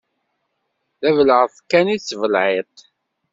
[1.01, 2.75] D abelεeṭ kan i tettbelεiṭ.